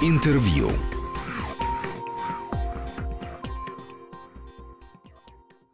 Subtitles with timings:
[0.00, 0.70] Интервью.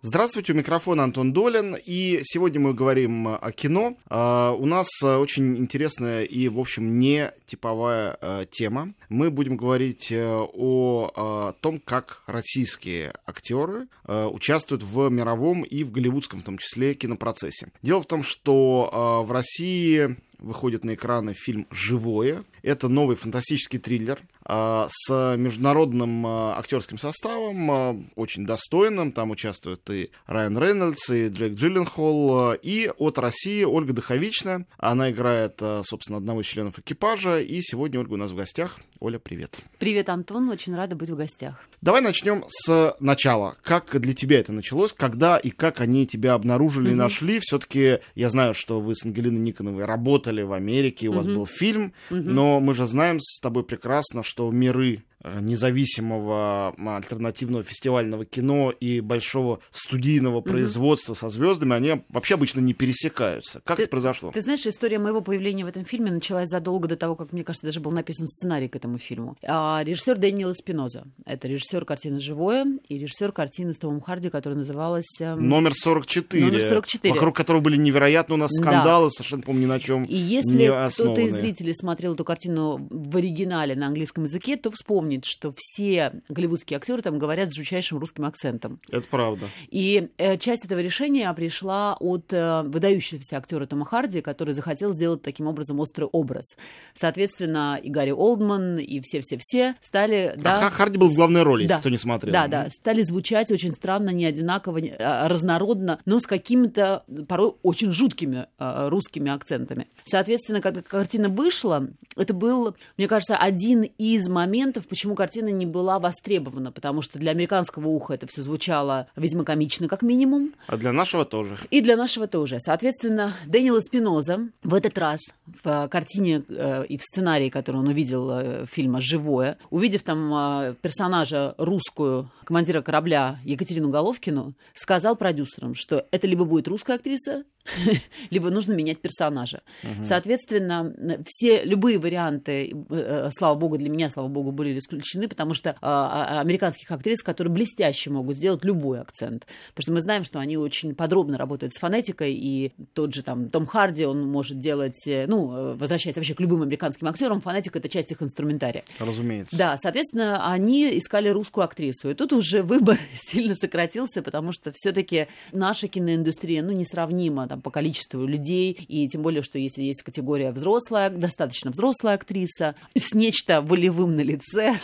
[0.00, 3.98] Здравствуйте, у микрофона Антон Долин, и сегодня мы говорим о кино.
[4.08, 8.95] А, у нас очень интересная и, в общем, не типовая а, тема.
[9.11, 15.91] Мы будем говорить э, о, том, как российские актеры а, участвуют в мировом и в
[15.91, 17.68] голливудском, в том числе, кинопроцессе.
[17.82, 22.44] Дело в том, что в России выходит на экраны фильм «Живое».
[22.62, 29.12] Это новый фантастический триллер с международным а, актерским составом, а, очень достойным.
[29.12, 34.66] Там участвуют и Райан Рейнольдс, и Джек Джилленхол, и от России Ольга Доховичная.
[34.77, 37.41] Она играет, собственно, одного из членов экипажа.
[37.41, 38.78] И сегодня Ольга у нас в гостях.
[39.00, 39.58] Оля, привет.
[39.78, 40.48] Привет, Антон.
[40.50, 41.66] Очень рада быть в гостях.
[41.80, 43.56] Давай начнем с начала.
[43.62, 44.92] Как для тебя это началось?
[44.92, 47.38] Когда и как они тебя обнаружили и нашли?
[47.41, 51.92] Все-таки я знаю, что вы с Ангелиной Никоновой работали в Америке, у вас был фильм,
[52.11, 59.00] но мы же знаем с тобой прекрасно, что миры Э, независимого альтернативного фестивального кино и
[59.00, 60.42] большого студийного mm-hmm.
[60.42, 63.61] производства со звездами, они вообще обычно не пересекаются.
[63.64, 64.31] Как ты, это произошло?
[64.33, 67.66] Ты знаешь, история моего появления в этом фильме началась задолго до того, как, мне кажется,
[67.66, 69.36] даже был написан сценарий к этому фильму.
[69.42, 71.05] А, режиссер Дэниел Спиноза.
[71.25, 75.20] Это режиссер картины «Живое» и режиссер картины с Томом Харди, которая называлась...
[75.20, 75.48] Эм...
[75.48, 76.44] Номер 44.
[76.44, 77.14] Номер 44.
[77.14, 79.11] Вокруг которого были невероятно у нас скандалы, да.
[79.11, 83.75] совершенно, помню, ни на чем И если кто-то из зрителей смотрел эту картину в оригинале
[83.75, 88.80] на английском языке, то вспомнит, что все голливудские актеры там говорят с жутчайшим русским акцентом.
[88.90, 89.46] Это правда.
[89.70, 95.22] И э, часть этого решения пришла от э, выдающегося актера Тома Харди, который захотел сделать
[95.22, 96.56] таким образом острый образ.
[96.94, 100.34] Соответственно, и Гарри Олдман, и все-все-все стали...
[100.36, 102.32] А да, Харди был в главной роли, да, если кто не смотрел.
[102.32, 107.92] Да, да, стали звучать очень странно, не одинаково, а, разнородно, но с какими-то порой очень
[107.92, 109.88] жуткими э, русскими акцентами.
[110.04, 115.98] Соответственно, когда картина вышла, это был, мне кажется, один из моментов, почему картина не была
[115.98, 120.55] востребована, потому что для американского уха это все звучало, видимо, комично как минимум.
[120.66, 121.56] А для нашего тоже.
[121.70, 122.59] И для нашего тоже.
[122.60, 125.20] Соответственно, Дэниел Спиноза в этот раз
[125.62, 130.75] в картине э, и в сценарии, который он увидел э, фильма «Живое», увидев там э,
[130.81, 137.44] персонажа русскую, командира корабля Екатерину Головкину, сказал продюсерам, что это либо будет русская актриса,
[138.30, 139.62] либо нужно менять персонажа.
[139.82, 140.04] Угу.
[140.04, 140.92] Соответственно,
[141.26, 145.76] все любые варианты, э, э, слава богу, для меня, слава богу, были исключены, потому что
[145.80, 149.47] а, а, американских актрис, которые блестяще могут сделать любой акцент.
[149.74, 153.48] Потому что мы знаем, что они очень подробно работают с фонетикой, и тот же там
[153.48, 157.88] Том Харди, он может делать, э, ну, возвращаясь вообще к любым американским актерам, фонетика— это
[157.88, 158.84] часть их инструментария.
[158.98, 159.56] Разумеется.
[159.56, 162.10] Да, соответственно, они искали русскую актрису.
[162.10, 167.62] И тут уже выбор сильно сократился, потому что все таки наша киноиндустрия, ну, несравнима там,
[167.62, 173.15] по количеству людей, и тем более, что если есть категория взрослая, достаточно взрослая актриса, с
[173.15, 174.81] нечто волевым на лице,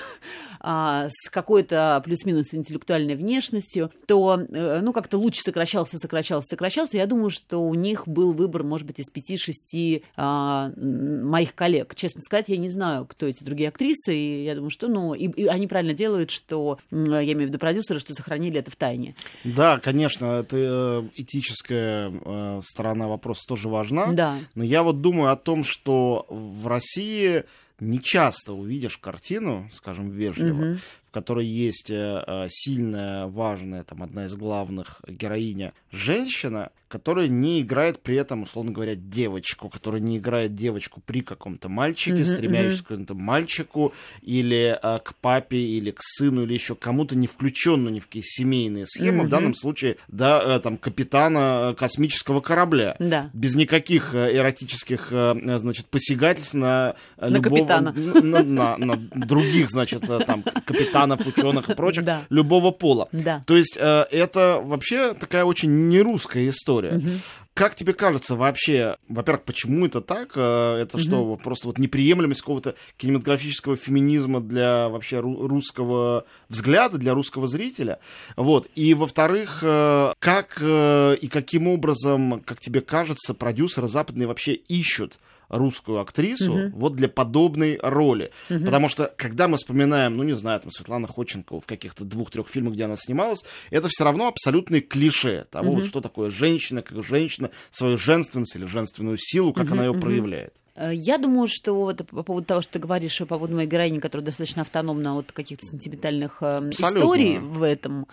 [0.60, 6.96] а, с какой-то плюс-минус интеллектуальной внешностью, то, э, ну, как-то луч сокращался, сокращался, сокращался.
[6.96, 11.94] Я думаю, что у них был выбор, может быть, из пяти-шести а, моих коллег.
[11.94, 15.28] Честно сказать, я не знаю, кто эти другие актрисы, и я думаю, что, ну, и,
[15.28, 19.14] и они правильно делают, что, я имею в виду продюсеры, что сохранили это в тайне.
[19.44, 24.12] Да, конечно, это э, этическая э, сторона вопроса тоже важна.
[24.12, 24.34] Да.
[24.54, 27.44] Но я вот думаю о том, что в России
[27.80, 30.78] не часто увидишь картину, скажем, вежливо, угу
[31.10, 37.60] в которой есть э, э, сильная, важная, там, одна из главных героиня, женщина, которая не
[37.60, 42.76] играет при этом, условно говоря, девочку, которая не играет девочку при каком-то мальчике, mm-hmm, стремящемся
[42.76, 42.84] mm-hmm.
[42.84, 43.92] к какому-то мальчику,
[44.22, 48.22] или а, к папе, или к сыну, или еще кому-то не включенную ни в какие
[48.24, 49.26] семейные схемы, mm-hmm.
[49.26, 52.96] в данном случае, да, а, там, капитана космического корабля.
[52.98, 53.30] Да.
[53.32, 57.56] Без никаких эротических, значит, посягательств на, на любого...
[57.56, 57.92] капитана.
[57.92, 62.22] На, на, на других, значит, там, капитана ботанов, ученых и прочих, да.
[62.30, 63.08] любого пола.
[63.12, 63.42] Да.
[63.46, 66.79] То есть э, это вообще такая очень нерусская история.
[66.88, 67.08] Угу.
[67.54, 70.32] Как тебе кажется вообще, во-первых, почему это так?
[70.34, 71.02] Э, это угу.
[71.02, 77.98] что, просто вот неприемлемость какого-то кинематографического феминизма для вообще русского взгляда, для русского зрителя?
[78.36, 78.68] Вот.
[78.74, 85.18] И, во-вторых, э, как э, и каким образом, как тебе кажется, продюсеры западные вообще ищут
[85.50, 86.78] русскую актрису угу.
[86.78, 88.32] вот для подобной роли.
[88.48, 88.64] Угу.
[88.64, 92.74] Потому что, когда мы вспоминаем, ну, не знаю, там, Светлана Ходченкова в каких-то двух-трех фильмах,
[92.74, 95.80] где она снималась, это все равно абсолютные клише того, угу.
[95.80, 99.90] вот, что такое женщина, как женщина, свою женственность или женственную силу, как угу, она ее
[99.90, 100.00] угу.
[100.00, 100.54] проявляет.
[100.80, 103.98] Э, я думаю, что вот по поводу того, что ты говоришь, по поводу моей героини,
[103.98, 108.06] которая достаточно автономна от каких-то сентиментальных э, историй в этом,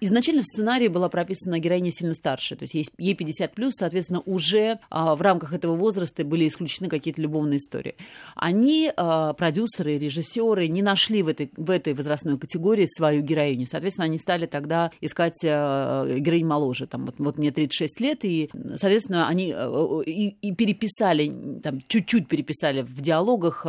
[0.00, 4.78] изначально в сценарии была прописана героиня сильно старше, то есть ей 50 плюс, соответственно, уже
[4.90, 7.96] а, в рамках этого возраста были исключены какие-то любовные истории.
[8.34, 13.66] Они, а, продюсеры, режиссеры, не нашли в этой, в этой возрастной категории свою героиню.
[13.66, 16.86] Соответственно, они стали тогда искать а, героинь моложе.
[16.86, 19.54] Там, вот, вот мне 36 лет, и, соответственно, они
[20.06, 23.64] и, и переписали, там, чуть-чуть переписали в диалогах,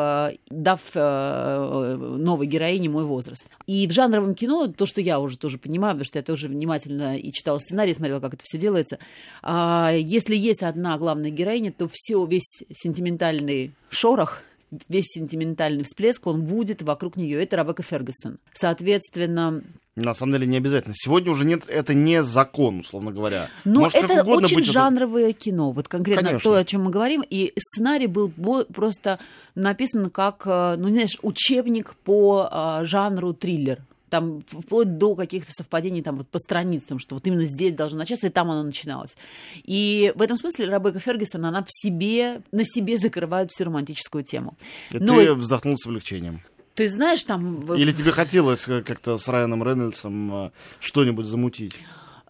[0.49, 3.45] дав новой героине мой возраст.
[3.67, 7.17] И в жанровом кино, то, что я уже тоже понимаю, потому что я тоже внимательно
[7.17, 8.97] и читала сценарий, смотрела, как это все делается.
[9.43, 14.41] А, если есть одна главная героиня, то все, весь сентиментальный шорох
[14.88, 17.43] весь сентиментальный всплеск, он будет вокруг нее.
[17.43, 18.39] Это Ребекка Фергюсон.
[18.53, 19.61] Соответственно,
[20.01, 20.94] на самом деле не обязательно.
[20.95, 23.50] Сегодня уже нет, это не закон, условно говоря.
[23.63, 25.39] Но Может, это очень быть, жанровое это...
[25.39, 26.51] кино, вот конкретно Конечно.
[26.51, 27.24] то, о чем мы говорим.
[27.30, 28.31] И сценарий был
[28.74, 29.19] просто
[29.56, 33.80] написан как, э, ну, знаешь, учебник по э, жанру триллер
[34.12, 38.27] там вплоть до каких-то совпадений там вот по страницам, что вот именно здесь должно начаться,
[38.27, 39.15] и там оно начиналось.
[39.63, 44.57] И в этом смысле Ребекка Фергюсон, она в себе, на себе закрывает всю романтическую тему.
[44.92, 45.15] И Но...
[45.15, 46.42] ты вздохнул с облегчением.
[46.75, 47.73] Ты знаешь, там...
[47.73, 51.79] Или тебе хотелось как-то с Райаном Рейнольдсом э, что-нибудь замутить?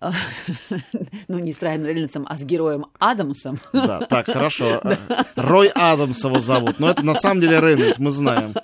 [1.27, 3.59] ну, не с Райаном Рейнольдсом, а с героем Адамсом.
[3.71, 4.81] Да, так, хорошо.
[5.35, 8.55] Рой Адамс его зовут, но это на самом деле Рейнольдс, мы знаем.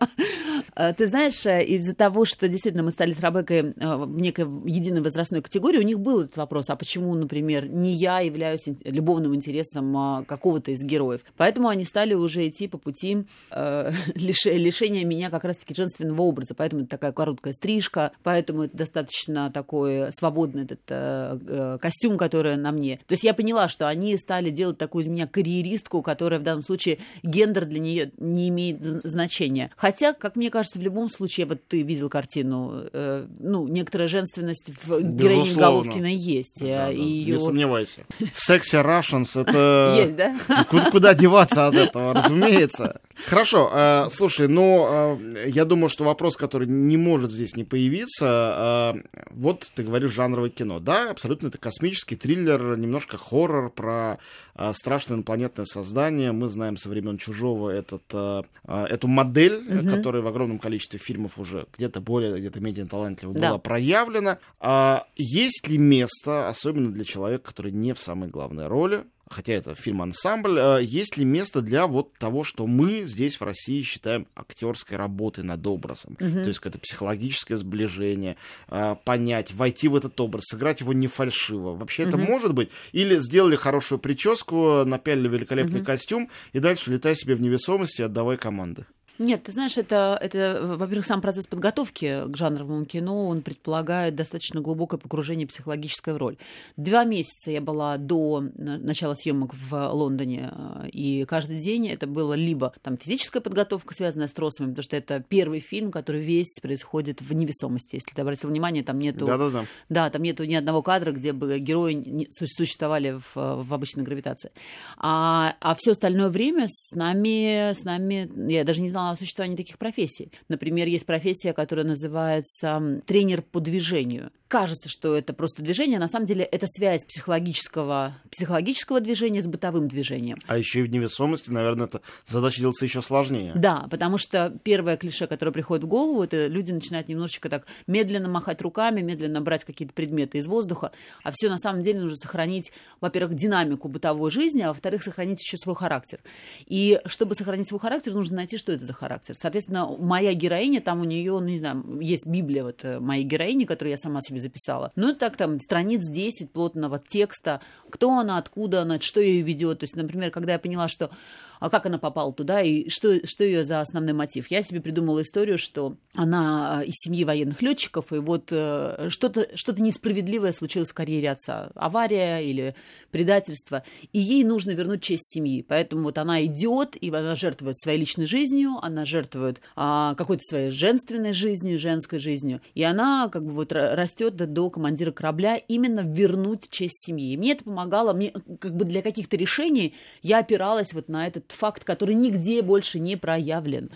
[0.78, 4.46] Э, ты знаешь, э, из-за того, что действительно мы стали с Рабекой э, в некой
[4.66, 9.34] единой возрастной категории, у них был этот вопрос, а почему, например, не я являюсь любовным
[9.34, 11.22] интересом а, какого-то из героев.
[11.36, 16.54] Поэтому они стали уже идти по пути э, лишения меня как раз-таки женственного образа.
[16.56, 22.72] Поэтому это такая короткая стрижка, поэтому это достаточно такой свободный этот э, костюм, который на
[22.72, 22.98] мне.
[23.08, 26.62] То есть я поняла, что они стали делать такую из меня карьеристку, которая в данном
[26.62, 29.72] случае гендер для нее не имеет значения.
[29.76, 34.08] Хотя, как мне кажется, кажется, в любом случае, вот ты видел картину, э, ну, некоторая
[34.08, 36.60] женственность в героине Головкина есть.
[36.62, 37.36] Да, да, ее...
[37.36, 38.06] Не сомневайся.
[38.34, 39.96] Секси Russians, это...
[39.98, 40.38] Есть, да?
[40.70, 43.00] Куда, куда деваться от этого, разумеется.
[43.26, 48.94] Хорошо, э, слушай, ну, э, я думаю, что вопрос, который не может здесь не появиться,
[48.96, 50.80] э, вот ты говоришь жанровое кино.
[50.80, 54.20] Да, абсолютно это космический триллер, немножко хоррор про
[54.56, 56.32] э, страшное инопланетное создание.
[56.32, 59.90] Мы знаем со времен Чужого этот, э, э, эту модель, угу.
[59.90, 63.50] которая в огромном количестве фильмов уже где-то более, где-то менее талантливо да.
[63.50, 64.40] была проявлена.
[64.60, 69.76] А есть ли место, особенно для человека, который не в самой главной роли, хотя это
[69.76, 74.98] фильм-ансамбль, э, есть ли место для вот того, что мы здесь в России считаем актерской
[74.98, 76.18] работой над образом?
[76.20, 76.30] Угу.
[76.30, 78.38] То есть какое-то психологическое сближение,
[78.70, 81.76] э, понять, войти в этот образ, сыграть его не фальшиво.
[81.76, 82.10] Вообще угу.
[82.10, 82.70] это может быть?
[82.92, 85.86] Или сделали хорошую прическу, напялили великолепный угу.
[85.86, 88.86] костюм и дальше летай себе в невесомости отдавай команды?
[89.20, 94.62] Нет, ты знаешь, это, это во-первых, сам процесс подготовки к жанровому кино, он предполагает достаточно
[94.62, 96.38] глубокое погружение психологической в роль.
[96.76, 102.34] Два месяца я была до начала съемок в Лондоне, э, и каждый день это было
[102.34, 107.22] либо там физическая подготовка, связанная с тросами, потому что это первый фильм, который весь происходит
[107.22, 107.96] в невесомости.
[107.96, 109.26] Если ты обратил внимание, там нету...
[109.26, 109.66] Да-да-да.
[109.90, 114.52] Да, там нету ни одного кадра, где бы герои существовали в, в обычной гравитации.
[114.98, 119.56] А, а все остальное время с нами, с нами, я даже не знала, о существовании
[119.56, 120.32] таких профессий.
[120.50, 124.32] Например, есть профессия, которая называется тренер по движению.
[124.48, 129.48] Кажется, что это просто движение, а на самом деле это связь психологического, психологического движения с
[129.48, 130.38] бытовым движением.
[130.48, 133.52] А еще и в невесомости, наверное, эта задача делается еще сложнее.
[133.56, 138.30] Да, потому что первое клише, которое приходит в голову, это люди начинают немножечко так медленно
[138.30, 140.92] махать руками, медленно брать какие-то предметы из воздуха,
[141.24, 142.72] а все на самом деле нужно сохранить,
[143.02, 146.20] во-первых, динамику бытовой жизни, а во-вторых, сохранить еще свой характер.
[146.68, 149.36] И чтобы сохранить свой характер, нужно найти, что это за характер.
[149.38, 153.66] Соответственно, моя героиня, там у нее, ну не знаю, есть Библия вот э, моей героини,
[153.66, 154.92] которую я сама себе записала.
[154.96, 159.80] Ну, так там страниц 10 плотного текста, кто она, откуда она, что ее ведет.
[159.80, 161.12] То есть, например, когда я поняла, что
[161.60, 164.50] а как она попала туда и что, что ее за основной мотив.
[164.52, 169.48] Я себе придумала историю, что она э, из семьи военных летчиков, и вот э, что-то
[169.56, 171.72] что несправедливое случилось в карьере отца.
[171.76, 172.76] Авария или
[173.12, 173.84] предательство.
[174.14, 175.66] И ей нужно вернуть честь семьи.
[175.68, 180.72] Поэтому вот она идет, и она жертвует своей личной жизнью, она жертвует а, какой-то своей
[180.72, 182.62] женственной жизнью, женской жизнью.
[182.74, 187.34] И она как бы вот растет до командира корабля именно вернуть честь семьи.
[187.34, 191.47] И мне это помогало, мне как бы для каких-то решений я опиралась вот на этот
[191.52, 193.90] факт, который нигде больше не проявлен.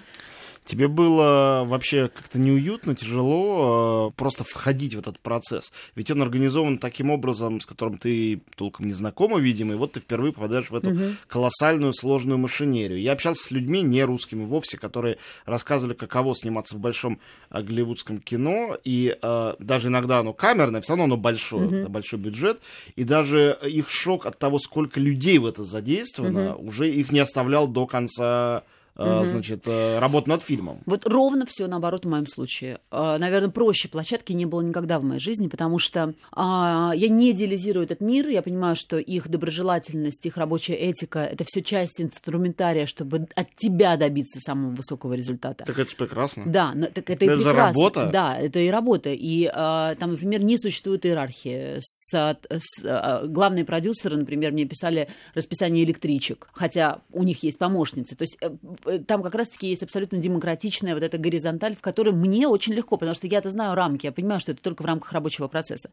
[0.63, 5.73] Тебе было вообще как-то неуютно, тяжело э, просто входить в этот процесс?
[5.95, 9.99] Ведь он организован таким образом, с которым ты толком не знакома, видимо, и вот ты
[9.99, 11.01] впервые попадаешь в эту угу.
[11.27, 13.01] колоссальную сложную машинерию.
[13.01, 18.19] Я общался с людьми не русскими вовсе, которые рассказывали, каково сниматься в большом э, голливудском
[18.19, 21.75] кино, и э, даже иногда оно камерное, все равно оно большое, угу.
[21.75, 22.61] это большой бюджет,
[22.95, 26.67] и даже их шок от того, сколько людей в это задействовано, угу.
[26.67, 28.63] уже их не оставлял до конца
[29.03, 29.25] угу.
[29.25, 30.79] значит, э, работ над фильмом.
[30.85, 32.79] Вот ровно все наоборот в моем случае.
[32.91, 37.31] Э, Наверное, проще площадки не было никогда в моей жизни, потому что а, я не
[37.31, 42.85] идеализирую этот мир, я понимаю, что их доброжелательность, их рабочая этика— это все часть инструментария,
[42.85, 45.63] чтобы от тебя добиться самого высокого результата.
[45.65, 46.43] Так это же прекрасно.
[46.45, 47.53] Да, так это, это и прекрасно.
[47.53, 48.09] работа.
[48.11, 49.09] Да, это и работа.
[49.11, 51.79] И а, там, например, не существует иерархии.
[51.81, 58.15] С, с, а, главные продюсеры, например, мне писали расписание электричек, хотя у них есть помощницы.
[58.15, 58.37] То есть
[58.99, 63.15] там как раз-таки есть абсолютно демократичная вот эта горизонталь, в которой мне очень легко, потому
[63.15, 65.89] что я-то знаю рамки, я понимаю, что это только в рамках рабочего процесса.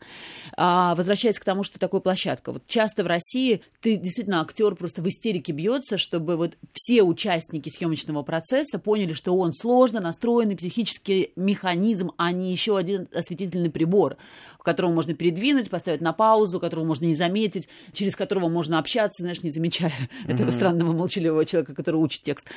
[0.57, 2.53] А, возвращаясь к тому, что такое площадка.
[2.53, 7.69] Вот часто в России ты действительно актер просто в истерике бьется, чтобы вот все участники
[7.69, 14.17] съемочного процесса поняли, что он сложно настроенный психический механизм, а не еще один осветительный прибор,
[14.69, 19.43] которого можно передвинуть, поставить на паузу, которого можно не заметить, через которого можно общаться, знаешь,
[19.43, 19.91] не замечая
[20.27, 20.35] mm-hmm.
[20.35, 22.49] этого странного молчаливого человека, который учит текст.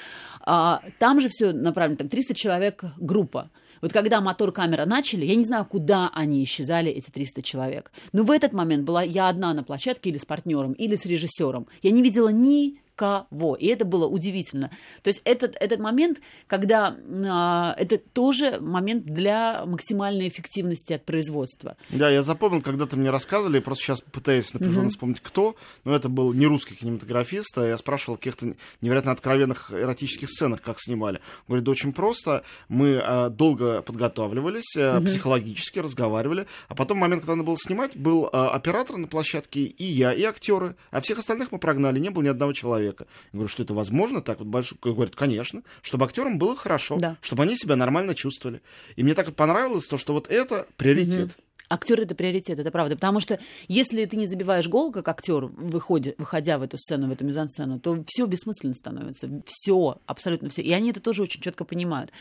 [0.41, 3.49] А, там же все направлено, там 300 человек группа.
[3.81, 7.91] Вот когда мотор-камера начали, я не знаю, куда они исчезали, эти 300 человек.
[8.13, 11.67] Но в этот момент была я одна на площадке или с партнером, или с режиссером.
[11.81, 13.55] Я не видела ни никого.
[13.55, 14.69] И это было удивительно.
[15.01, 16.95] То есть этот, этот момент, когда
[17.27, 21.77] а, это тоже момент для максимальной эффективности от производства.
[21.89, 24.89] Да, я запомнил, когда ты мне рассказывали, я просто сейчас пытаюсь напряженно mm-hmm.
[24.89, 29.71] вспомнить, кто, но это был не русский кинематографист, а я спрашивал о каких-то невероятно откровенных
[29.71, 31.19] эротических сценах, как снимали.
[31.47, 35.05] Говорит, да очень просто, мы а, долго подготавливались, а, mm-hmm.
[35.05, 39.85] психологически разговаривали, а потом момент, когда надо было снимать, был а, оператор на площадке, и
[39.85, 43.07] я, и актеры, а всех остальных мы прогнали, не было ни одного человека человека.
[43.31, 44.77] Я говорю, что это возможно так вот большой?
[44.81, 47.17] Говорит, конечно, чтобы актерам было хорошо, да.
[47.21, 48.61] чтобы они себя нормально чувствовали.
[48.95, 51.25] И мне так понравилось то, что вот это приоритет.
[51.25, 51.33] Угу.
[51.69, 52.95] Актер это приоритет, это правда.
[52.95, 57.11] Потому что если ты не забиваешь гол, как актер, выходя, выходя в эту сцену, в
[57.13, 59.29] эту мизансцену, то все бессмысленно становится.
[59.45, 60.61] Все, абсолютно все.
[60.63, 62.11] И они это тоже очень четко понимают.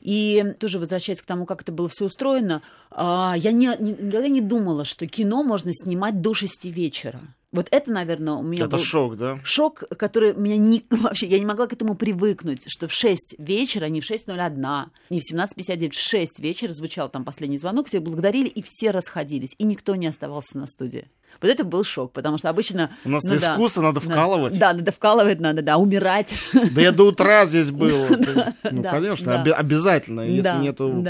[0.00, 4.40] И тоже возвращаясь к тому, как это было все устроено, а, я не, никогда не
[4.40, 7.20] думала, что кино можно снимать до шести вечера.
[7.52, 9.38] Вот это, наверное, у меня это был шок, да?
[9.44, 13.86] Шок, который меня не, вообще, я не могла к этому привыкнуть, что в 6 вечера,
[13.86, 18.48] не в 6.01, не в 17.59, в 6 вечера звучал там последний звонок, все благодарили,
[18.48, 21.08] и все расходились, и никто не оставался на студии.
[21.40, 22.90] Вот это был шок, потому что обычно...
[23.04, 24.58] У нас ну, искусство, да, надо вкалывать.
[24.58, 26.34] Да, надо вкалывать, надо, да, умирать.
[26.72, 28.06] Да я до утра здесь был.
[28.72, 31.04] Ну, конечно, обязательно, если нету...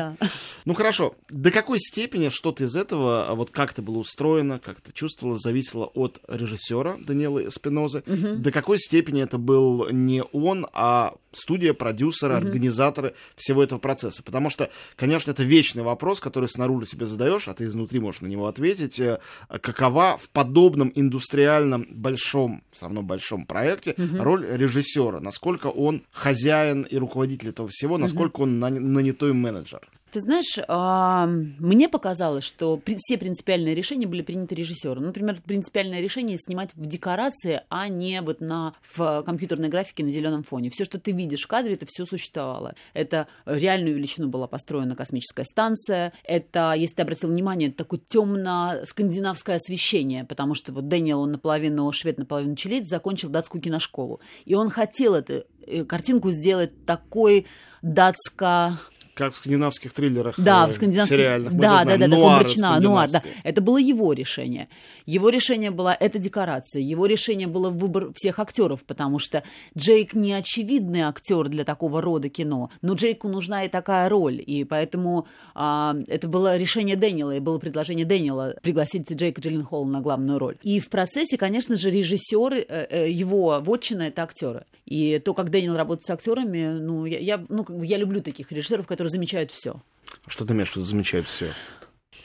[0.64, 1.14] Ну, хорошо.
[1.31, 5.87] До какой степени что-то из этого, вот как это было устроено, как это чувствовалось, зависело
[5.95, 8.02] от режиссера Даниэла Спинозы?
[8.02, 14.23] До какой степени это был не он, а студия, продюсеры, организаторы всего этого процесса?
[14.23, 18.26] Потому что, конечно, это вечный вопрос, который снаружи себе задаешь, а ты изнутри можешь на
[18.26, 18.99] него ответить.
[18.99, 24.23] Э, какова в подобном индустриальном большом, все равно большом проекте угу.
[24.23, 28.45] роль режиссера, насколько он хозяин и руководитель этого всего, насколько угу.
[28.45, 29.81] он нанятой менеджер.
[30.12, 30.56] Ты знаешь,
[31.60, 35.02] мне показалось, что все принципиальные решения были приняты режиссером.
[35.02, 40.44] Например, принципиальное решение снимать в декорации, а не вот на, в компьютерной графике на зеленом
[40.44, 40.70] фоне.
[40.70, 42.75] Все, что ты видишь в кадре, это все существовало.
[42.94, 46.12] Это реальную величину была построена космическая станция.
[46.25, 51.90] Это, если ты обратил внимание, это такое темно-скандинавское освещение, потому что вот Дэниел, он наполовину
[51.92, 54.20] швед, наполовину чилит, закончил датскую киношколу.
[54.44, 57.46] И он хотел эту э, картинку сделать такой
[57.82, 58.78] датско
[59.16, 61.16] как в скандинавских триллерах, да, в э, скандинавских...
[61.16, 61.54] сериальных.
[61.54, 63.23] да, да, да, такой мрачна, нуар, да.
[63.44, 64.68] Это было его решение.
[65.06, 69.42] Его решение было эта декорация, его решение было выбор всех актеров, потому что
[69.76, 74.64] Джейк не очевидный актер для такого рода кино, но Джейку нужна и такая роль, и
[74.64, 80.38] поэтому а, это было решение Дэниела, и было предложение Дэниела пригласить Джейка Джилленхола на главную
[80.38, 80.56] роль.
[80.62, 84.64] И в процессе, конечно же, режиссеры, э, э, его вотчина— это актеры.
[84.87, 88.87] И то, как Дэниел работает с актерами, ну, я, я, ну, я люблю таких режиссеров,
[88.87, 89.82] которые замечают все.
[90.26, 91.52] Что ты имеешь, что замечают все?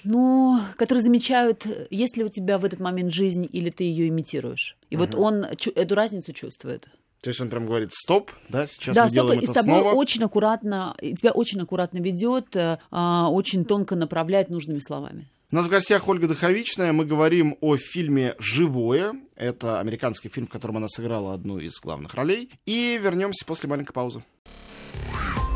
[0.03, 4.77] Ну, которые замечают, есть ли у тебя в этот момент жизнь или ты ее имитируешь.
[4.89, 5.05] И угу.
[5.05, 6.89] вот он эту разницу чувствует.
[7.21, 9.55] То есть он прям говорит стоп, да, сейчас да, мы стоп, делаем и это с
[9.55, 9.93] тобой снова.
[9.93, 15.27] очень аккуратно, тебя очень аккуратно ведет, э, а, очень тонко направляет нужными словами.
[15.51, 16.93] У нас в гостях Ольга Духовичная.
[16.93, 19.13] Мы говорим о фильме «Живое».
[19.35, 22.49] Это американский фильм, в котором она сыграла одну из главных ролей.
[22.65, 24.23] И вернемся после маленькой паузы.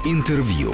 [0.03, 0.73] Интервью.